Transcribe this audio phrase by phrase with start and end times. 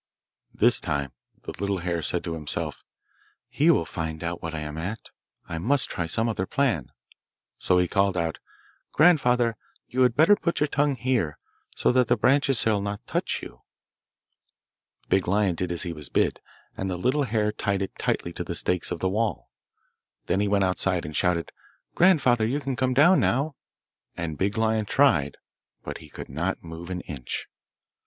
[0.55, 1.11] This time
[1.43, 2.83] the little hare said to himself,
[3.47, 5.11] 'He will find out what I am at.
[5.47, 6.91] I must try some other plan.
[7.59, 8.39] 'So he called out,
[8.93, 11.37] 'Grandfather, you had better put your tongue here,
[11.75, 13.61] so that the branches shall not touch you.'
[15.07, 16.41] Big Lion did as he was bid,
[16.75, 19.51] and the little hare tied it tightly to the stakes of the wall.
[20.25, 21.51] Then he went outside and shouted,
[21.93, 23.53] 'Grandfather, you can come down now,'
[24.17, 25.37] and Big Lion tried,
[25.83, 27.45] but he could not move an inch.